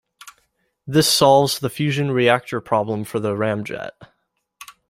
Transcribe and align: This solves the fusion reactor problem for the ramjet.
This 0.87 1.07
solves 1.07 1.59
the 1.59 1.69
fusion 1.69 2.09
reactor 2.09 2.59
problem 2.59 3.03
for 3.03 3.19
the 3.19 3.35
ramjet. 3.35 3.91